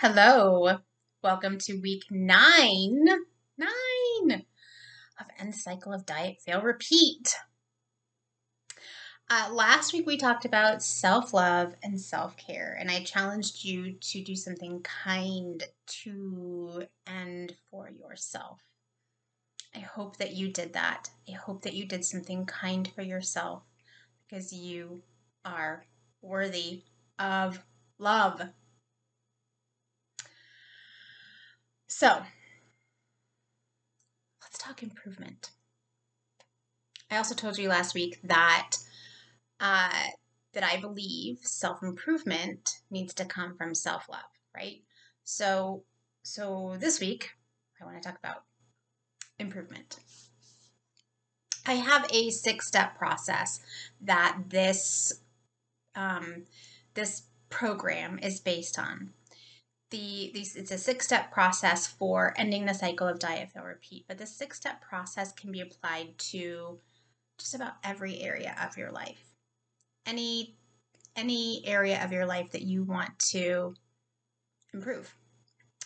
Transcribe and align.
Hello. 0.00 0.76
Welcome 1.22 1.56
to 1.60 1.80
week 1.80 2.04
nine, 2.10 3.06
nine 3.56 4.44
of 5.18 5.26
End 5.38 5.54
Cycle 5.54 5.94
of 5.94 6.04
Diet 6.04 6.36
Fail 6.44 6.60
Repeat. 6.60 7.34
Uh, 9.30 9.48
last 9.50 9.94
week 9.94 10.06
we 10.06 10.18
talked 10.18 10.44
about 10.44 10.82
self 10.82 11.32
love 11.32 11.74
and 11.82 11.98
self 11.98 12.36
care, 12.36 12.76
and 12.78 12.90
I 12.90 13.04
challenged 13.04 13.64
you 13.64 13.94
to 13.94 14.22
do 14.22 14.36
something 14.36 14.82
kind 14.82 15.64
to 16.02 16.82
and 17.06 17.54
for 17.70 17.88
yourself. 17.88 18.60
I 19.74 19.78
hope 19.78 20.18
that 20.18 20.34
you 20.34 20.52
did 20.52 20.74
that. 20.74 21.08
I 21.26 21.32
hope 21.32 21.62
that 21.62 21.72
you 21.72 21.86
did 21.86 22.04
something 22.04 22.44
kind 22.44 22.86
for 22.94 23.00
yourself 23.00 23.62
because 24.28 24.52
you 24.52 25.00
are 25.42 25.86
worthy 26.20 26.82
of 27.18 27.64
love. 27.98 28.42
So, 31.88 32.22
let's 34.42 34.58
talk 34.58 34.82
improvement. 34.82 35.50
I 37.10 37.18
also 37.18 37.34
told 37.34 37.58
you 37.58 37.68
last 37.68 37.94
week 37.94 38.18
that 38.24 38.76
uh, 39.60 40.08
that 40.52 40.64
I 40.64 40.80
believe 40.80 41.38
self 41.42 41.82
improvement 41.82 42.80
needs 42.90 43.14
to 43.14 43.24
come 43.24 43.56
from 43.56 43.74
self 43.74 44.08
love, 44.08 44.20
right? 44.54 44.82
So, 45.24 45.84
so 46.22 46.76
this 46.78 46.98
week 47.00 47.30
I 47.80 47.84
want 47.84 48.02
to 48.02 48.08
talk 48.08 48.18
about 48.18 48.42
improvement. 49.38 49.98
I 51.66 51.74
have 51.74 52.08
a 52.12 52.30
six 52.30 52.66
step 52.66 52.96
process 52.96 53.60
that 54.00 54.38
this 54.48 55.20
um, 55.94 56.44
this 56.94 57.22
program 57.50 58.18
is 58.22 58.40
based 58.40 58.78
on. 58.78 59.10
The 59.90 60.30
these 60.34 60.56
it's 60.56 60.72
a 60.72 60.78
six 60.78 61.06
step 61.06 61.30
process 61.30 61.86
for 61.86 62.34
ending 62.36 62.66
the 62.66 62.74
cycle 62.74 63.06
of 63.06 63.20
diet 63.20 63.52
fail 63.52 63.62
repeat, 63.62 64.04
but 64.08 64.18
the 64.18 64.26
six 64.26 64.56
step 64.56 64.80
process 64.80 65.32
can 65.32 65.52
be 65.52 65.60
applied 65.60 66.18
to 66.30 66.80
just 67.38 67.54
about 67.54 67.74
every 67.84 68.20
area 68.20 68.56
of 68.62 68.76
your 68.76 68.90
life. 68.90 69.32
Any 70.04 70.56
any 71.14 71.62
area 71.66 72.04
of 72.04 72.12
your 72.12 72.26
life 72.26 72.50
that 72.50 72.62
you 72.62 72.82
want 72.82 73.18
to 73.30 73.74
improve. 74.74 75.14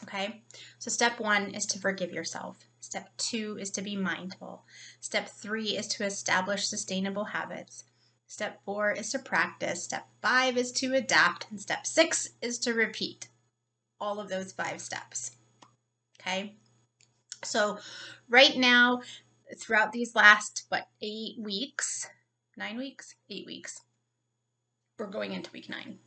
Okay? 0.02 0.42
So 0.78 0.90
step 0.90 1.20
1 1.20 1.54
is 1.54 1.66
to 1.66 1.78
forgive 1.78 2.10
yourself. 2.10 2.64
Step 2.80 3.10
two 3.18 3.58
is 3.60 3.70
to 3.72 3.82
be 3.82 3.94
mindful. 3.94 4.64
Step 5.00 5.28
three 5.28 5.76
is 5.76 5.86
to 5.88 6.04
establish 6.04 6.66
sustainable 6.66 7.24
habits. 7.24 7.84
Step 8.26 8.64
four 8.64 8.90
is 8.90 9.10
to 9.10 9.18
practice. 9.18 9.84
Step 9.84 10.08
five 10.22 10.56
is 10.56 10.72
to 10.72 10.94
adapt. 10.94 11.46
And 11.50 11.60
step 11.60 11.86
six 11.86 12.30
is 12.40 12.58
to 12.60 12.72
repeat 12.72 13.28
all 14.00 14.20
of 14.20 14.28
those 14.28 14.52
five 14.52 14.80
steps. 14.80 15.32
Okay. 16.20 16.54
So, 17.42 17.78
right 18.28 18.56
now, 18.56 19.00
throughout 19.56 19.92
these 19.92 20.14
last, 20.14 20.64
what, 20.68 20.86
eight 21.00 21.38
weeks, 21.38 22.08
nine 22.56 22.76
weeks, 22.76 23.14
eight 23.30 23.46
weeks, 23.46 23.80
we're 24.98 25.06
going 25.06 25.32
into 25.32 25.50
week 25.52 25.68
nine. 25.68 25.98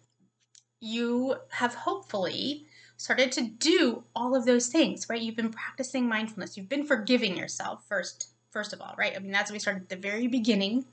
You 0.80 1.35
have 1.50 1.73
hopefully 1.73 2.67
started 2.97 3.31
to 3.33 3.41
do 3.41 4.03
all 4.16 4.35
of 4.35 4.45
those 4.45 4.67
things, 4.67 5.07
right? 5.09 5.22
You've 5.22 5.35
been 5.35 5.52
practicing 5.52 6.07
mindfulness. 6.07 6.55
You've 6.55 6.69
been 6.69 6.85
forgiving 6.85 7.35
yourself 7.35 7.83
first, 7.88 8.28
first 8.52 8.72
of 8.73 8.81
all, 8.81 8.94
right? 8.97 9.13
I 9.16 9.19
mean, 9.19 9.31
that's 9.31 9.50
what 9.50 9.55
we 9.55 9.59
started 9.59 9.83
at 9.83 9.89
the 9.89 9.95
very 9.95 10.28
beginning. 10.28 10.85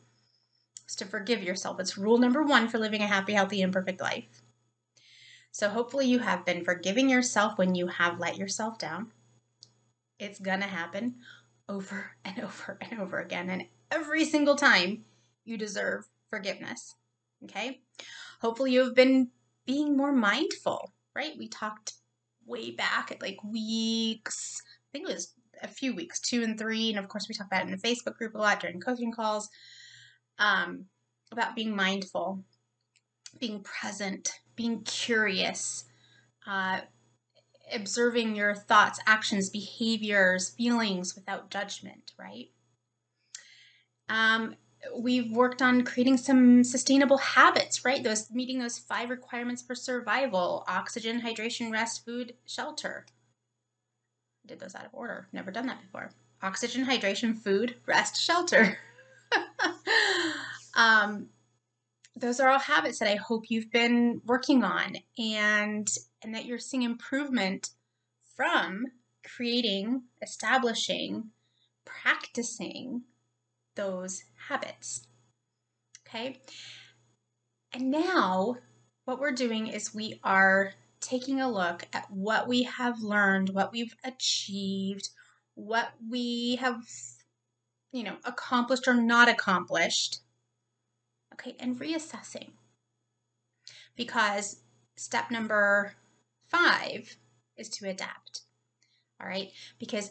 Is 0.89 0.97
to 0.97 1.05
forgive 1.05 1.43
yourself. 1.43 1.79
It's 1.79 1.99
rule 1.99 2.19
number 2.19 2.43
one 2.43 2.69
for 2.69 2.79
living 2.79 3.03
a 3.03 3.07
happy, 3.07 3.35
healthy, 3.35 3.61
imperfect 3.61 4.01
life. 4.01 4.40
So 5.53 5.69
hopefully 5.69 6.07
you 6.07 6.21
have 6.21 6.45
been 6.45 6.65
forgiving 6.65 7.09
yourself 7.09 7.59
when 7.59 7.75
you 7.75 7.89
have 7.89 8.21
let 8.21 8.37
yourself 8.37 8.79
down. 8.79 9.13
It's 10.19 10.39
gonna 10.39 10.67
happen 10.67 11.17
over 11.69 12.13
and 12.25 12.41
over 12.41 12.79
and 12.81 13.01
over 13.01 13.19
again. 13.19 13.51
And 13.51 13.65
every 13.91 14.25
single 14.25 14.57
time 14.57 15.05
you 15.45 15.57
deserve 15.57 16.09
forgiveness. 16.29 16.95
Okay? 17.45 17.81
Hopefully 18.41 18.73
you 18.73 18.81
have 18.81 18.95
been 18.95 19.29
being 19.67 19.97
more 19.97 20.13
mindful, 20.13 20.93
right? 21.15 21.35
We 21.39 21.49
talked 21.49 21.95
way 22.47 22.71
back 22.71 23.13
at 23.13 23.23
like 23.23 23.43
weeks, 23.45 24.63
I 24.65 24.89
think 24.93 25.09
it 25.09 25.13
was 25.13 25.35
a 25.63 25.69
few 25.69 25.95
weeks, 25.95 26.21
two 26.21 26.43
and 26.43 26.59
three. 26.59 26.91
And 26.91 26.99
of 26.99 27.09
course, 27.09 27.29
we 27.29 27.35
talk 27.35 27.47
about 27.47 27.63
it 27.63 27.71
in 27.71 27.73
the 27.73 27.89
Facebook 27.89 28.17
group 28.17 28.35
a 28.35 28.39
lot 28.39 28.61
during 28.61 28.81
coaching 28.81 29.13
calls 29.13 29.49
um, 30.39 30.87
about 31.33 31.55
being 31.55 31.75
mindful, 31.75 32.43
being 33.39 33.63
present, 33.63 34.33
being 34.61 34.83
curious, 34.83 35.87
uh, 36.47 36.81
observing 37.73 38.37
your 38.37 38.55
thoughts, 38.55 39.01
actions, 39.07 39.49
behaviors, 39.49 40.51
feelings 40.51 41.15
without 41.15 41.51
judgment, 41.51 42.13
right? 42.19 42.51
Um, 44.11 44.57
we've 44.95 45.33
worked 45.33 45.63
on 45.63 45.85
creating 45.85 46.19
some 46.19 46.63
sustainable 46.63 47.17
habits, 47.17 47.87
right? 47.87 48.05
Those 48.05 48.31
meeting 48.31 48.59
those 48.59 48.79
five 48.79 49.09
requirements 49.09 49.63
for 49.63 49.75
survival 49.75 50.65
oxygen, 50.69 51.23
hydration, 51.23 51.73
rest, 51.73 52.05
food, 52.05 52.35
shelter. 52.45 53.07
I 54.45 54.49
did 54.49 54.61
those 54.61 54.75
out 54.75 54.85
of 54.85 54.93
order. 54.93 55.27
Never 55.33 55.51
done 55.51 55.69
that 55.69 55.81
before. 55.81 56.11
Oxygen, 56.43 56.85
hydration, 56.85 57.35
food, 57.35 57.77
rest, 57.87 58.21
shelter. 58.21 58.77
um, 60.75 61.29
those 62.17 62.41
are 62.41 62.49
all 62.49 62.59
habits 62.59 62.99
that 62.99 63.09
I 63.09 63.17
hope 63.17 63.45
you've 63.49 63.71
been 63.71 64.21
working 64.27 64.65
on 64.65 64.97
and 65.19 65.89
and 66.23 66.35
that 66.35 66.45
you're 66.45 66.59
seeing 66.59 66.83
improvement 66.83 67.71
from 68.37 68.87
creating, 69.25 70.03
establishing, 70.23 71.31
practicing 71.85 73.03
those 73.75 74.23
habits. 74.49 75.07
Okay? 76.07 76.41
And 77.73 77.91
now, 77.91 78.57
what 79.05 79.21
we're 79.21 79.33
doing 79.33 79.69
is 79.69 79.95
we 79.95 80.21
are 80.25 80.73
taking 81.01 81.41
a 81.41 81.51
look 81.51 81.87
at 81.93 82.11
what 82.11 82.49
we 82.49 82.65
have 82.65 83.01
learned, 83.01 83.51
what 83.51 83.73
we've 83.73 83.95
achieved, 84.05 85.09
what 85.55 85.93
we 86.09 86.57
have, 86.57 86.83
you 87.93 88.03
know, 88.05 88.17
accomplished 88.25 88.89
or 88.89 88.95
not 88.95 89.29
accomplished. 89.29 90.21
Okay, 91.41 91.57
and 91.59 91.79
reassessing. 91.79 92.51
Because 93.97 94.61
step 94.97 95.31
number 95.31 95.95
five 96.47 97.17
is 97.57 97.69
to 97.71 97.89
adapt. 97.89 98.43
All 99.21 99.27
right, 99.27 99.51
because 99.79 100.11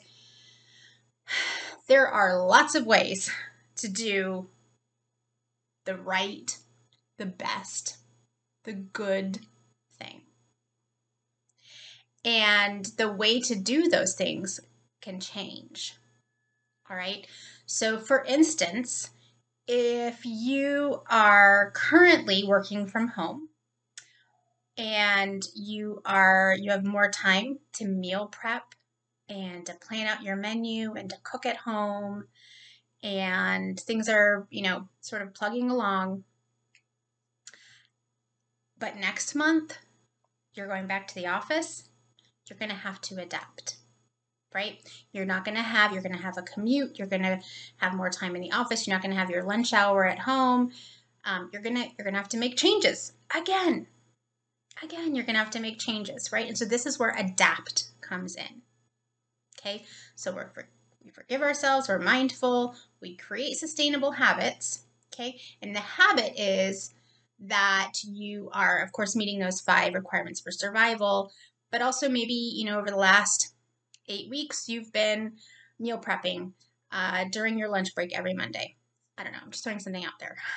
there 1.87 2.07
are 2.07 2.45
lots 2.45 2.73
of 2.75 2.85
ways 2.85 3.31
to 3.77 3.87
do 3.87 4.47
the 5.85 5.95
right, 5.95 6.57
the 7.17 7.25
best, 7.25 7.97
the 8.63 8.73
good 8.73 9.39
thing. 9.97 10.21
And 12.25 12.85
the 12.97 13.11
way 13.11 13.39
to 13.41 13.55
do 13.55 13.87
those 13.87 14.15
things 14.15 14.59
can 15.01 15.19
change. 15.19 15.95
All 16.89 16.97
right. 16.97 17.25
So, 17.65 17.99
for 17.99 18.23
instance, 18.25 19.11
if 19.71 20.25
you 20.25 21.03
are 21.11 21.71
currently 21.75 22.43
working 22.43 22.87
from 22.87 23.07
home 23.07 23.49
and 24.75 25.43
you 25.55 26.01
are 26.05 26.55
you 26.59 26.71
have 26.71 26.83
more 26.83 27.11
time 27.11 27.59
to 27.73 27.85
meal 27.85 28.25
prep 28.25 28.73
and 29.29 29.67
to 29.67 29.75
plan 29.75 30.07
out 30.07 30.23
your 30.23 30.35
menu 30.35 30.95
and 30.95 31.11
to 31.11 31.17
cook 31.21 31.45
at 31.45 31.57
home 31.57 32.23
and 33.03 33.79
things 33.79 34.09
are, 34.09 34.47
you 34.49 34.63
know, 34.63 34.87
sort 35.01 35.21
of 35.21 35.35
plugging 35.35 35.69
along. 35.69 36.23
But 38.79 38.97
next 38.97 39.35
month, 39.35 39.77
you're 40.53 40.67
going 40.67 40.87
back 40.87 41.07
to 41.07 41.15
the 41.15 41.27
office, 41.27 41.89
you're 42.49 42.57
going 42.57 42.69
to 42.69 42.75
have 42.75 42.99
to 43.01 43.21
adapt. 43.21 43.77
Right? 44.53 44.79
You're 45.11 45.25
not 45.25 45.45
going 45.45 45.57
to 45.57 45.63
have 45.63 45.93
you're 45.93 46.01
going 46.01 46.15
to 46.15 46.21
have 46.21 46.37
a 46.37 46.41
commute, 46.41 46.97
you're 46.97 47.07
going 47.07 47.21
to 47.21 47.39
have 47.77 47.93
more 47.93 48.09
time 48.09 48.35
in 48.35 48.41
the 48.41 48.51
office, 48.51 48.87
you're 48.87 48.95
not 48.95 49.03
going 49.03 49.13
to 49.13 49.19
have 49.19 49.29
your 49.29 49.43
lunch 49.43 49.73
hour 49.73 50.05
at 50.05 50.19
home. 50.19 50.71
Um, 51.25 51.49
you're 51.53 51.61
going 51.61 51.75
to 51.75 51.83
you're 51.83 52.05
going 52.05 52.13
to 52.13 52.19
have 52.19 52.29
to 52.29 52.37
make 52.37 52.57
changes 52.57 53.13
again. 53.35 53.87
Again, 54.81 55.13
you're 55.13 55.25
going 55.25 55.35
to 55.35 55.43
have 55.43 55.51
to 55.51 55.59
make 55.59 55.77
changes, 55.77 56.31
right? 56.31 56.47
And 56.47 56.57
so 56.57 56.65
this 56.65 56.85
is 56.85 56.97
where 56.97 57.13
adapt 57.17 57.89
comes 58.01 58.35
in. 58.35 58.61
Okay? 59.59 59.83
So 60.15 60.33
we're 60.33 60.49
for, 60.49 60.67
we 61.03 61.11
forgive 61.11 61.41
ourselves, 61.41 61.89
we're 61.89 61.99
mindful, 61.99 62.75
we 63.01 63.15
create 63.15 63.57
sustainable 63.57 64.11
habits, 64.11 64.83
okay? 65.13 65.39
And 65.61 65.75
the 65.75 65.81
habit 65.81 66.39
is 66.39 66.93
that 67.41 67.93
you 68.03 68.49
are, 68.53 68.79
of 68.79 68.91
course, 68.91 69.15
meeting 69.15 69.39
those 69.39 69.61
five 69.61 69.93
requirements 69.93 70.39
for 70.39 70.51
survival, 70.51 71.31
but 71.71 71.81
also 71.81 72.09
maybe, 72.09 72.33
you 72.33 72.65
know, 72.65 72.79
over 72.79 72.89
the 72.89 72.95
last 72.95 73.53
eight 74.09 74.29
weeks, 74.29 74.67
you've 74.67 74.91
been 74.91 75.33
meal 75.79 75.97
prepping 75.97 76.51
uh, 76.91 77.25
during 77.31 77.57
your 77.57 77.69
lunch 77.69 77.95
break 77.95 78.17
every 78.17 78.33
Monday. 78.33 78.75
I 79.17 79.23
don't 79.23 79.33
know, 79.33 79.39
I'm 79.43 79.51
just 79.51 79.63
throwing 79.63 79.79
something 79.79 80.05
out 80.05 80.19
there. 80.19 80.37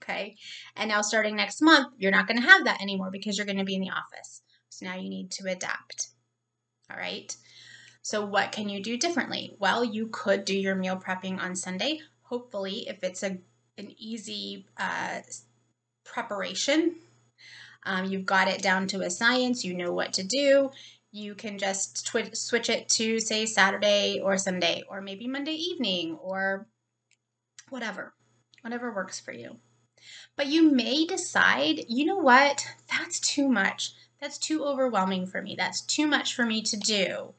Okay. 0.00 0.36
And 0.74 0.88
now 0.88 1.02
starting 1.02 1.36
next 1.36 1.60
month, 1.60 1.88
you're 1.98 2.12
not 2.12 2.26
going 2.26 2.40
to 2.40 2.48
have 2.48 2.64
that 2.64 2.80
anymore 2.80 3.10
because 3.10 3.36
you're 3.36 3.44
going 3.44 3.58
to 3.58 3.64
be 3.64 3.74
in 3.74 3.82
the 3.82 3.90
office. 3.90 4.40
So 4.70 4.86
now 4.86 4.94
you 4.94 5.10
need 5.10 5.30
to 5.32 5.50
adapt. 5.50 6.08
All 6.90 6.96
right. 6.96 7.36
So, 8.00 8.24
what 8.24 8.52
can 8.52 8.70
you 8.70 8.82
do 8.82 8.96
differently? 8.96 9.54
Well, 9.58 9.84
you 9.84 10.06
could 10.06 10.46
do 10.46 10.56
your 10.56 10.74
meal 10.74 10.96
prepping 10.96 11.38
on 11.38 11.54
Sunday. 11.54 12.00
Hopefully, 12.22 12.88
if 12.88 13.02
it's 13.02 13.22
a 13.22 13.38
an 13.76 13.92
easy 13.98 14.66
uh, 14.78 15.20
preparation, 16.04 16.96
um, 17.84 18.06
you've 18.06 18.24
got 18.24 18.48
it 18.48 18.62
down 18.62 18.86
to 18.88 19.02
a 19.02 19.10
science. 19.10 19.64
You 19.64 19.74
know 19.74 19.92
what 19.92 20.14
to 20.14 20.22
do. 20.24 20.70
You 21.10 21.34
can 21.34 21.58
just 21.58 22.06
twi- 22.06 22.30
switch 22.34 22.68
it 22.68 22.88
to 22.90 23.18
say 23.20 23.46
Saturday 23.46 24.20
or 24.22 24.36
Sunday, 24.36 24.82
or 24.88 25.00
maybe 25.00 25.26
Monday 25.26 25.54
evening, 25.54 26.16
or 26.16 26.66
whatever, 27.70 28.14
whatever 28.62 28.92
works 28.92 29.18
for 29.18 29.32
you. 29.32 29.58
But 30.36 30.46
you 30.46 30.70
may 30.70 31.06
decide, 31.06 31.84
you 31.88 32.04
know 32.04 32.18
what? 32.18 32.66
That's 32.88 33.20
too 33.20 33.48
much. 33.48 33.94
That's 34.20 34.38
too 34.38 34.64
overwhelming 34.64 35.26
for 35.26 35.40
me. 35.42 35.54
That's 35.56 35.80
too 35.80 36.06
much 36.06 36.34
for 36.34 36.44
me 36.44 36.62
to 36.62 36.76
do 36.76 37.34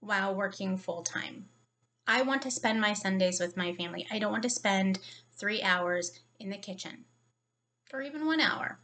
while 0.00 0.34
working 0.34 0.76
full 0.76 1.02
time. 1.02 1.48
I 2.06 2.22
want 2.22 2.42
to 2.42 2.50
spend 2.50 2.80
my 2.80 2.92
Sundays 2.92 3.40
with 3.40 3.56
my 3.56 3.72
family. 3.72 4.06
I 4.10 4.18
don't 4.18 4.32
want 4.32 4.42
to 4.42 4.50
spend 4.50 4.98
three 5.36 5.62
hours 5.62 6.20
in 6.38 6.50
the 6.50 6.58
kitchen 6.58 7.04
or 7.92 8.02
even 8.02 8.26
one 8.26 8.40
hour. 8.40 8.78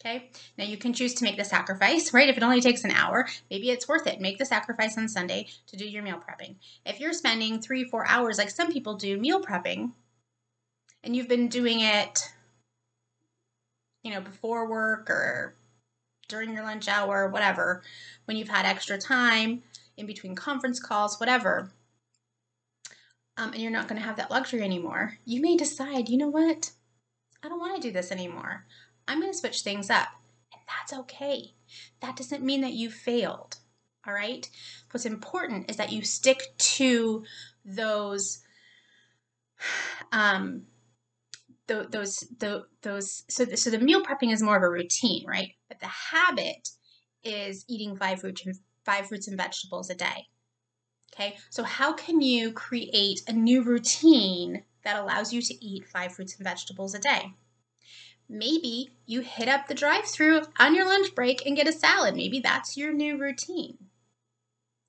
Okay, 0.00 0.30
now 0.56 0.64
you 0.64 0.76
can 0.76 0.92
choose 0.92 1.14
to 1.14 1.24
make 1.24 1.36
the 1.36 1.44
sacrifice, 1.44 2.14
right? 2.14 2.28
If 2.28 2.36
it 2.36 2.42
only 2.44 2.60
takes 2.60 2.84
an 2.84 2.92
hour, 2.92 3.26
maybe 3.50 3.70
it's 3.70 3.88
worth 3.88 4.06
it. 4.06 4.20
Make 4.20 4.38
the 4.38 4.46
sacrifice 4.46 4.96
on 4.96 5.08
Sunday 5.08 5.48
to 5.66 5.76
do 5.76 5.84
your 5.84 6.04
meal 6.04 6.20
prepping. 6.20 6.54
If 6.86 7.00
you're 7.00 7.12
spending 7.12 7.60
three, 7.60 7.82
four 7.82 8.06
hours, 8.06 8.38
like 8.38 8.50
some 8.50 8.72
people 8.72 8.94
do, 8.94 9.18
meal 9.18 9.40
prepping, 9.40 9.90
and 11.02 11.16
you've 11.16 11.28
been 11.28 11.48
doing 11.48 11.80
it, 11.80 12.20
you 14.04 14.12
know, 14.12 14.20
before 14.20 14.68
work 14.68 15.10
or 15.10 15.56
during 16.28 16.52
your 16.52 16.62
lunch 16.62 16.86
hour, 16.86 17.26
whatever, 17.28 17.82
when 18.26 18.36
you've 18.36 18.48
had 18.48 18.66
extra 18.66 18.98
time 18.98 19.64
in 19.96 20.06
between 20.06 20.36
conference 20.36 20.78
calls, 20.78 21.18
whatever, 21.18 21.72
um, 23.36 23.52
and 23.52 23.60
you're 23.60 23.72
not 23.72 23.88
going 23.88 24.00
to 24.00 24.06
have 24.06 24.16
that 24.16 24.30
luxury 24.30 24.62
anymore, 24.62 25.18
you 25.24 25.40
may 25.40 25.56
decide, 25.56 26.08
you 26.08 26.18
know 26.18 26.28
what? 26.28 26.70
I 27.42 27.48
don't 27.48 27.60
want 27.60 27.76
to 27.76 27.88
do 27.88 27.92
this 27.92 28.12
anymore. 28.12 28.64
I'm 29.08 29.20
going 29.20 29.32
to 29.32 29.38
switch 29.38 29.62
things 29.62 29.90
up. 29.90 30.08
And 30.52 30.62
that's 30.68 30.92
okay. 31.00 31.54
That 32.00 32.16
doesn't 32.16 32.44
mean 32.44 32.60
that 32.60 32.74
you 32.74 32.90
failed. 32.90 33.56
All 34.06 34.14
right? 34.14 34.48
What's 34.90 35.06
important 35.06 35.70
is 35.70 35.76
that 35.76 35.92
you 35.92 36.02
stick 36.02 36.42
to 36.58 37.24
those 37.64 38.42
um 40.12 40.62
the, 41.66 41.86
those 41.90 42.24
the, 42.38 42.64
those 42.80 43.24
so 43.28 43.44
the, 43.44 43.56
so 43.56 43.68
the 43.68 43.78
meal 43.78 44.02
prepping 44.02 44.32
is 44.32 44.42
more 44.42 44.56
of 44.56 44.62
a 44.62 44.70
routine, 44.70 45.26
right? 45.26 45.52
But 45.68 45.80
the 45.80 45.86
habit 45.86 46.70
is 47.22 47.64
eating 47.68 47.96
five 47.96 48.20
fruits 48.20 48.46
and 48.46 48.54
five 48.84 49.08
fruits 49.08 49.28
and 49.28 49.36
vegetables 49.36 49.90
a 49.90 49.94
day. 49.94 50.28
Okay? 51.12 51.36
So 51.50 51.62
how 51.62 51.92
can 51.92 52.20
you 52.22 52.52
create 52.52 53.20
a 53.28 53.32
new 53.32 53.62
routine 53.62 54.62
that 54.84 54.96
allows 54.96 55.32
you 55.32 55.42
to 55.42 55.64
eat 55.64 55.86
five 55.86 56.12
fruits 56.14 56.36
and 56.36 56.44
vegetables 56.44 56.94
a 56.94 56.98
day? 56.98 57.34
Maybe 58.28 58.90
you 59.06 59.22
hit 59.22 59.48
up 59.48 59.66
the 59.66 59.74
drive 59.74 60.04
through 60.04 60.42
on 60.58 60.74
your 60.74 60.86
lunch 60.86 61.14
break 61.14 61.46
and 61.46 61.56
get 61.56 61.68
a 61.68 61.72
salad. 61.72 62.14
Maybe 62.14 62.40
that's 62.40 62.76
your 62.76 62.92
new 62.92 63.16
routine. 63.16 63.78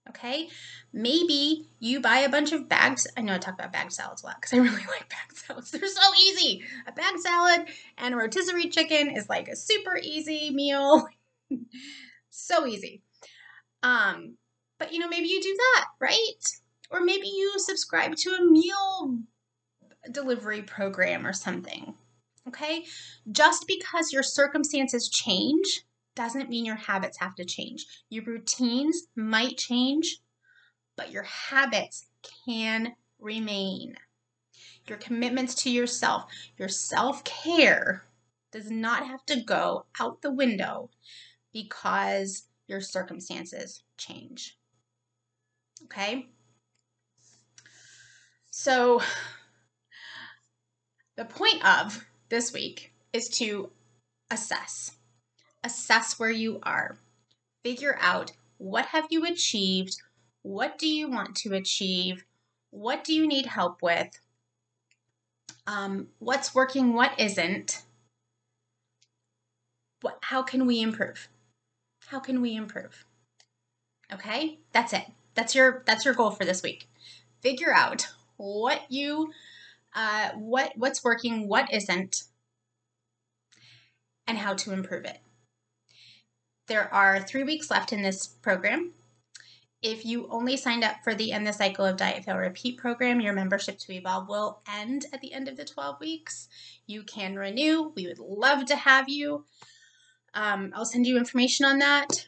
Okay? 0.10 0.50
Maybe 0.92 1.68
you 1.80 2.02
buy 2.02 2.20
a 2.20 2.30
bunch 2.30 2.52
of 2.52 2.68
bags. 2.68 3.08
I 3.16 3.22
know 3.22 3.36
I 3.36 3.38
talk 3.38 3.54
about 3.54 3.72
bag 3.72 3.92
salads 3.92 4.24
a 4.24 4.26
lot 4.26 4.42
because 4.42 4.54
I 4.54 4.58
really 4.62 4.86
like 4.88 5.10
bag 5.10 5.32
salads. 5.34 5.72
They're 5.72 5.88
so 5.88 6.14
easy. 6.20 6.64
A 6.88 6.92
bag 6.92 7.18
salad 7.20 7.68
and 7.98 8.14
a 8.14 8.18
rotisserie 8.18 8.70
chicken 8.70 9.16
is 9.16 9.30
like 9.30 9.48
a 9.48 9.56
super 9.56 9.98
easy 10.02 10.52
meal. 10.52 11.08
so 12.30 12.66
easy. 12.66 13.04
Um, 13.84 14.36
but 14.80 14.92
you 14.92 15.00
know, 15.00 15.08
maybe 15.08 15.28
you 15.28 15.42
do 15.42 15.56
that, 15.58 15.86
right? 16.00 16.44
Or 16.90 17.02
maybe 17.02 17.28
you 17.28 17.54
subscribe 17.58 18.16
to 18.16 18.32
a 18.32 18.46
meal 18.46 19.20
delivery 20.12 20.64
program 20.64 21.26
or 21.26 21.34
something. 21.34 21.94
Okay? 22.50 22.86
Just 23.32 23.68
because 23.68 24.12
your 24.12 24.24
circumstances 24.24 25.08
change 25.08 25.84
doesn't 26.16 26.50
mean 26.50 26.66
your 26.66 26.76
habits 26.76 27.20
have 27.20 27.36
to 27.36 27.46
change. 27.46 27.86
Your 28.10 28.24
routines 28.24 29.04
might 29.16 29.58
change, 29.58 30.18
but 30.98 31.12
your 31.12 31.24
habits 31.24 32.08
can 32.46 32.96
remain. 33.20 33.96
Your 34.88 34.98
commitments 34.98 35.54
to 35.64 35.70
yourself, 35.70 36.26
your 36.58 36.70
self 36.70 37.24
care 37.24 38.04
does 38.52 38.72
not 38.72 39.06
have 39.06 39.24
to 39.28 39.40
go 39.40 39.86
out 40.00 40.24
the 40.24 40.32
window 40.32 40.90
because 41.54 42.48
your 42.68 42.82
circumstances 42.82 43.84
change. 43.98 44.58
Okay? 45.84 46.30
So, 48.50 49.02
the 51.16 51.26
point 51.26 51.64
of 51.64 52.06
this 52.30 52.54
week 52.54 52.94
is 53.12 53.28
to 53.30 53.72
assess. 54.32 54.92
Assess 55.64 56.20
where 56.20 56.32
you 56.32 56.60
are. 56.64 56.98
Figure 57.64 57.98
out 58.00 58.32
what 58.58 58.88
have 58.88 59.08
you 59.10 59.26
achieved? 59.26 59.98
What 60.42 60.78
do 60.78 60.88
you 60.88 61.10
want 61.10 61.36
to 61.38 61.54
achieve? 61.54 62.24
What 62.72 63.04
do 63.04 63.14
you 63.14 63.28
need 63.28 63.48
help 63.48 63.82
with? 63.82 64.20
Um, 65.68 66.08
what's 66.20 66.56
working? 66.56 66.94
What 66.94 67.20
isn't? 67.20 67.84
What? 70.02 70.20
How 70.22 70.42
can 70.42 70.66
we 70.66 70.82
improve? 70.82 71.28
How 72.08 72.20
can 72.20 72.42
we 72.42 72.56
improve? 72.56 73.06
Okay, 74.12 74.60
that's 74.72 74.94
it. 74.94 75.06
That's 75.36 75.54
your 75.54 75.84
that's 75.86 76.06
your 76.06 76.14
goal 76.14 76.32
for 76.32 76.46
this 76.46 76.64
week. 76.64 76.88
Figure 77.42 77.74
out 77.74 78.08
what 78.38 78.82
you 78.90 79.32
uh, 79.96 80.30
what 80.36 80.74
what's 80.76 81.04
working, 81.04 81.48
what 81.48 81.74
isn't, 81.74 82.24
and 84.28 84.38
how 84.38 84.54
to 84.54 84.74
improve 84.74 85.06
it. 85.06 85.20
There 86.68 86.94
are 86.94 87.20
three 87.20 87.44
weeks 87.44 87.72
left 87.72 87.92
in 87.92 88.04
this 88.04 88.28
program. 88.28 88.94
If 89.82 90.06
you 90.06 90.28
only 90.30 90.58
signed 90.58 90.84
up 90.84 90.98
for 91.04 91.16
the 91.16 91.32
End 91.32 91.48
the 91.48 91.54
Cycle 91.54 91.86
of 91.86 91.98
Diet 91.98 92.26
Fail 92.26 92.36
Repeat 92.36 92.78
program, 92.78 93.22
your 93.22 93.34
membership 93.34 93.80
to 93.80 93.94
Evolve 93.94 94.28
will 94.28 94.62
end 94.70 95.06
at 95.14 95.22
the 95.22 95.34
end 95.34 95.48
of 95.48 95.56
the 95.56 95.64
12 95.64 96.00
weeks. 96.02 96.50
You 96.86 97.04
can 97.04 97.38
renew. 97.38 97.94
We 97.96 98.08
would 98.08 98.20
love 98.20 98.66
to 98.66 98.76
have 98.76 99.08
you. 99.08 99.46
Um, 100.34 100.74
I'll 100.76 100.86
send 100.86 101.08
you 101.08 101.18
information 101.18 101.66
on 101.66 101.80
that. 101.80 102.28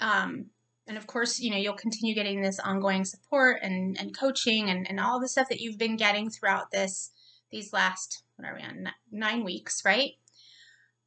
Um, 0.00 0.46
and 0.88 0.96
of 0.96 1.06
course, 1.06 1.40
you 1.40 1.50
know, 1.50 1.56
you'll 1.56 1.74
continue 1.74 2.14
getting 2.14 2.40
this 2.40 2.60
ongoing 2.60 3.04
support 3.04 3.58
and, 3.62 3.98
and 3.98 4.16
coaching 4.16 4.70
and, 4.70 4.88
and 4.88 5.00
all 5.00 5.20
the 5.20 5.28
stuff 5.28 5.48
that 5.48 5.60
you've 5.60 5.78
been 5.78 5.96
getting 5.96 6.30
throughout 6.30 6.70
this, 6.70 7.10
these 7.50 7.72
last, 7.72 8.22
what 8.36 8.48
are 8.48 8.54
we 8.54 8.62
on, 8.62 8.88
nine 9.10 9.44
weeks, 9.44 9.82
right? 9.84 10.12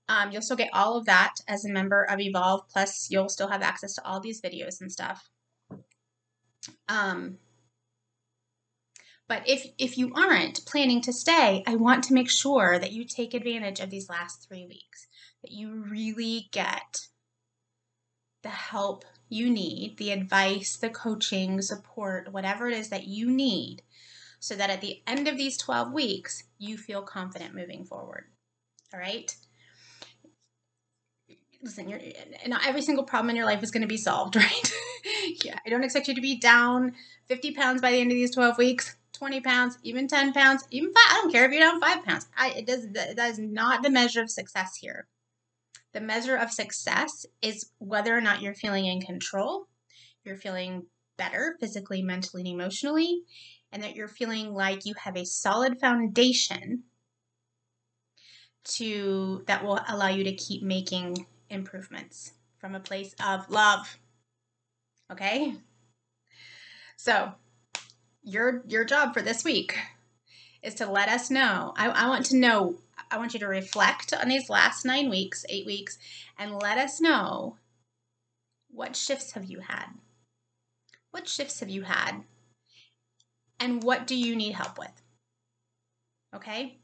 Um, 0.10 0.32
you'll 0.32 0.42
still 0.42 0.58
get 0.58 0.72
all 0.74 0.98
of 0.98 1.06
that 1.06 1.36
as 1.48 1.64
a 1.64 1.72
member 1.72 2.04
of 2.04 2.20
Evolve, 2.20 2.68
plus 2.68 3.10
you'll 3.10 3.30
still 3.30 3.48
have 3.48 3.62
access 3.62 3.94
to 3.96 4.06
all 4.06 4.20
these 4.20 4.42
videos 4.42 4.82
and 4.82 4.92
stuff. 4.92 5.30
Um, 6.90 7.38
but 9.30 9.48
if, 9.48 9.68
if 9.78 9.98
you 9.98 10.12
aren't 10.16 10.66
planning 10.66 11.02
to 11.02 11.14
stay, 11.14 11.64
I 11.68 11.76
want 11.76 12.04
to 12.06 12.14
make 12.14 12.30
sure 12.30 12.80
that 12.80 12.92
you 12.92 13.06
take 13.06 13.34
advantage 13.34 13.80
of 13.80 13.92
these 13.92 14.10
last 14.10 14.46
three 14.48 14.66
weeks, 14.66 15.08
that 15.44 15.52
you 15.52 15.72
really 15.72 16.50
get 16.52 17.08
the 18.42 18.50
help 18.50 19.06
you 19.30 19.50
need, 19.50 19.98
the 19.98 20.12
advice, 20.12 20.76
the 20.76 20.90
coaching, 20.90 21.62
support, 21.62 22.32
whatever 22.34 22.68
it 22.68 22.78
is 22.78 22.90
that 22.90 23.08
you 23.08 23.30
need, 23.30 23.84
so 24.40 24.56
that 24.56 24.70
at 24.70 24.82
the 24.82 25.02
end 25.06 25.28
of 25.28 25.38
these 25.38 25.58
12 25.58 25.94
weeks, 25.94 26.44
you 26.58 26.78
feel 26.78 27.02
confident 27.02 27.56
moving 27.56 27.86
forward. 27.86 28.26
All 28.94 29.00
right? 29.00 29.36
Listen, 31.62 31.90
you're, 31.90 32.00
not 32.48 32.66
every 32.66 32.82
single 32.82 33.04
problem 33.04 33.30
in 33.30 33.36
your 33.36 33.46
life 33.46 33.62
is 33.62 33.72
going 33.72 33.82
to 33.82 33.88
be 33.88 33.98
solved, 33.98 34.36
right? 34.38 34.74
yeah, 35.44 35.60
I 35.66 35.70
don't 35.70 35.84
expect 35.84 36.08
you 36.08 36.16
to 36.16 36.22
be 36.22 36.40
down 36.40 36.94
50 37.28 37.52
pounds 37.52 37.82
by 37.82 37.92
the 37.92 38.00
end 38.00 38.12
of 38.12 38.16
these 38.16 38.34
12 38.34 38.58
weeks. 38.58 38.96
20 39.14 39.42
pounds, 39.42 39.78
even 39.84 40.08
10 40.08 40.32
pounds, 40.32 40.64
even 40.72 40.94
five. 40.94 41.04
I 41.10 41.14
don't 41.16 41.32
care 41.32 41.46
if 41.46 41.52
you're 41.52 41.60
down 41.60 41.82
five 41.82 42.06
pounds. 42.06 42.28
I, 42.38 42.52
it 42.52 42.66
does, 42.66 42.88
that 42.94 43.20
is 43.20 43.38
not 43.38 43.84
the 43.84 43.90
measure 43.90 44.22
of 44.22 44.32
success 44.32 44.78
here. 44.78 45.08
The 45.94 46.02
measure 46.02 46.36
of 46.36 46.52
success 46.52 47.26
is 47.42 47.72
whether 47.80 48.16
or 48.16 48.22
not 48.22 48.42
you're 48.42 48.54
feeling 48.54 48.86
in 48.86 49.02
control, 49.02 49.68
you're 50.24 50.36
feeling 50.36 50.84
better 51.18 51.58
physically, 51.60 52.02
mentally, 52.02 52.42
and 52.42 52.48
emotionally, 52.48 53.24
and 53.72 53.82
that 53.84 53.96
you're 53.96 54.08
feeling 54.08 54.54
like 54.54 54.86
you 54.86 54.94
have 55.04 55.18
a 55.18 55.26
solid 55.26 55.80
foundation 55.80 56.84
to 58.64 59.44
that 59.48 59.64
will 59.64 59.80
allow 59.88 60.10
you 60.10 60.24
to 60.24 60.36
keep 60.36 60.62
making 60.62 61.26
improvements 61.50 62.34
from 62.60 62.76
a 62.76 62.80
place 62.80 63.16
of 63.24 63.50
love. 63.50 63.98
Okay? 65.12 65.56
So, 66.98 67.34
your 68.24 68.64
your 68.68 68.84
job 68.84 69.14
for 69.14 69.22
this 69.22 69.44
week 69.44 69.78
is 70.62 70.76
to 70.76 70.92
let 70.92 71.10
us 71.10 71.30
know. 71.30 71.74
I, 71.78 71.90
I 71.90 72.08
want 72.08 72.26
to 72.28 72.38
know, 72.38 72.76
I 73.10 73.18
want 73.18 73.34
you 73.34 73.40
to 73.40 73.48
reflect 73.48 74.14
on 74.14 74.28
these 74.28 74.50
last 74.50 74.86
nine 74.86 75.10
weeks, 75.10 75.46
eight 75.50 75.66
weeks, 75.66 75.98
and 76.38 76.56
let 76.56 76.78
us 76.78 77.00
know 77.00 77.58
what 78.72 78.96
shifts 78.96 79.32
have 79.34 79.46
you 79.46 79.60
had? 79.60 79.88
What 81.12 81.28
shifts 81.28 81.60
have 81.60 81.70
you 81.70 81.84
had? 81.84 82.24
And 83.60 83.84
what 83.84 84.08
do 84.08 84.16
you 84.16 84.36
need 84.36 84.54
help 84.54 84.78
with? 84.78 84.92
Okay? 86.36 86.78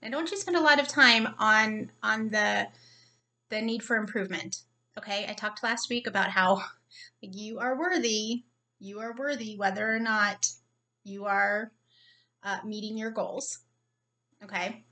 And 0.00 0.12
don't 0.12 0.30
you 0.30 0.36
spend 0.36 0.56
a 0.56 0.60
lot 0.60 0.80
of 0.80 0.88
time 0.88 1.34
on 1.38 1.90
on 2.02 2.28
the 2.28 2.68
the 3.50 3.60
need 3.60 3.82
for 3.82 3.96
improvement. 3.96 4.62
Okay? 4.96 5.26
I 5.28 5.32
talked 5.32 5.62
last 5.62 5.90
week 5.90 6.06
about 6.06 6.30
how 6.30 6.62
you 7.20 7.58
are 7.58 7.78
worthy. 7.78 8.44
You 8.78 9.00
are 9.00 9.14
worthy 9.16 9.56
whether 9.56 9.94
or 9.94 9.98
not 9.98 10.48
you 11.04 11.24
are 11.24 11.72
uh, 12.44 12.58
meeting 12.64 12.96
your 12.96 13.10
goals. 13.10 13.58
Okay? 14.42 14.84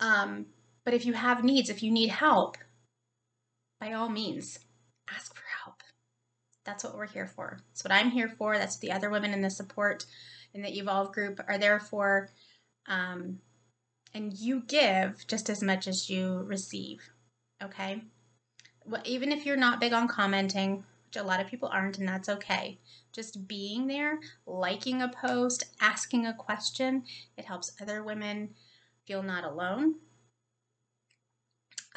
Um, 0.00 0.46
but 0.84 0.94
if 0.94 1.06
you 1.06 1.14
have 1.14 1.44
needs, 1.44 1.70
if 1.70 1.82
you 1.82 1.90
need 1.90 2.10
help, 2.10 2.56
by 3.80 3.92
all 3.92 4.08
means, 4.08 4.58
ask 5.08 5.34
for 5.34 5.42
help. 5.64 5.82
That's 6.64 6.84
what 6.84 6.96
we're 6.96 7.06
here 7.06 7.26
for. 7.26 7.60
That's 7.68 7.84
what 7.84 7.92
I'm 7.92 8.10
here 8.10 8.28
for. 8.28 8.58
That's 8.58 8.76
what 8.76 8.80
the 8.80 8.92
other 8.92 9.10
women 9.10 9.32
in 9.32 9.42
the 9.42 9.50
support 9.50 10.04
in 10.52 10.62
the 10.62 10.78
Evolve 10.78 11.12
group 11.12 11.40
are 11.46 11.58
there 11.58 11.80
for. 11.80 12.30
Um, 12.86 13.38
and 14.14 14.32
you 14.32 14.62
give 14.66 15.24
just 15.28 15.50
as 15.50 15.62
much 15.62 15.86
as 15.86 16.08
you 16.08 16.44
receive. 16.46 17.10
Okay? 17.62 18.02
Well, 18.84 19.02
even 19.04 19.32
if 19.32 19.44
you're 19.44 19.56
not 19.56 19.80
big 19.80 19.92
on 19.92 20.08
commenting, 20.08 20.84
which 21.06 21.16
a 21.16 21.26
lot 21.26 21.40
of 21.40 21.46
people 21.46 21.68
aren't, 21.68 21.98
and 21.98 22.08
that's 22.08 22.28
okay. 22.28 22.78
Just 23.12 23.46
being 23.48 23.86
there, 23.86 24.20
liking 24.46 25.00
a 25.02 25.08
post, 25.08 25.64
asking 25.80 26.26
a 26.26 26.34
question, 26.34 27.04
it 27.36 27.44
helps 27.44 27.72
other 27.80 28.02
women 28.02 28.50
feel 29.06 29.22
not 29.22 29.44
alone. 29.44 29.96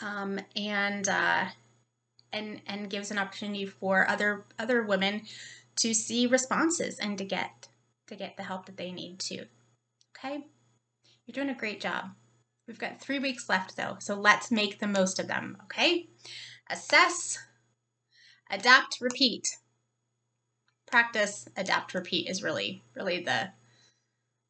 Um, 0.02 0.40
and 0.56 1.08
uh, 1.10 1.46
and 2.32 2.62
and 2.66 2.90
gives 2.90 3.12
an 3.12 3.18
opportunity 3.18 3.66
for 3.66 4.08
other 4.08 4.46
other 4.58 4.84
women 4.84 5.24
to 5.78 5.94
see 5.94 6.28
responses 6.28 7.00
and 7.00 7.18
to 7.18 7.26
get 7.26 7.68
to 8.08 8.16
get 8.16 8.38
the 8.38 8.44
help 8.44 8.66
that 8.66 8.78
they 8.78 8.92
need 8.92 9.20
too. 9.20 9.46
Okay? 10.18 10.46
You're 11.26 11.34
doing 11.34 11.50
a 11.50 11.60
great 11.60 11.82
job. 11.82 12.12
We've 12.68 12.80
got 12.80 13.02
3 13.02 13.20
weeks 13.20 13.50
left 13.50 13.76
though, 13.78 13.98
so 14.00 14.16
let's 14.16 14.52
make 14.52 14.80
the 14.80 14.88
most 14.88 15.20
of 15.20 15.28
them, 15.28 15.58
okay? 15.64 16.08
Assess, 16.70 17.40
adapt, 18.50 19.00
repeat. 19.02 19.58
Practice, 20.88 21.48
adapt, 21.56 21.94
repeat 21.94 22.28
is 22.28 22.44
really 22.44 22.84
really 22.96 23.24
the 23.24 23.52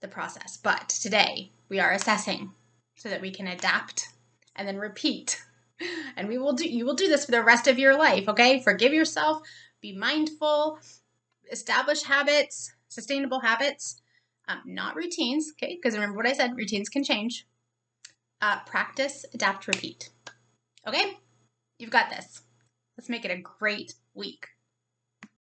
the 0.01 0.07
process. 0.07 0.57
But 0.57 0.89
today 0.89 1.51
we 1.69 1.79
are 1.79 1.91
assessing 1.91 2.51
so 2.95 3.09
that 3.09 3.21
we 3.21 3.31
can 3.31 3.47
adapt 3.47 4.09
and 4.55 4.67
then 4.67 4.77
repeat. 4.77 5.41
And 6.17 6.27
we 6.27 6.37
will 6.37 6.51
do 6.51 6.67
you 6.67 6.85
will 6.85 6.93
do 6.93 7.07
this 7.07 7.23
for 7.23 7.31
the 7.31 7.41
rest 7.41 7.65
of 7.65 7.79
your 7.79 7.95
life 7.95 8.27
okay? 8.27 8.59
Forgive 8.59 8.91
yourself 8.91 9.41
be 9.81 9.95
mindful 9.95 10.77
establish 11.49 12.03
habits 12.03 12.73
sustainable 12.89 13.39
habits 13.39 14.01
um, 14.49 14.61
not 14.65 14.97
routines 14.97 15.53
okay? 15.53 15.75
Because 15.75 15.93
remember 15.93 16.17
what 16.17 16.27
i 16.27 16.33
said 16.33 16.57
routines 16.57 16.89
can 16.89 17.01
change. 17.01 17.47
Uh, 18.41 18.59
practice 18.65 19.25
adapt 19.33 19.67
repeat 19.67 20.09
okay? 20.85 21.17
You've 21.77 21.91
got 21.91 22.09
this 22.09 22.41
let's 22.99 23.07
make 23.07 23.23
it 23.23 23.31
a 23.31 23.41
great 23.59 23.93
week 24.13 24.45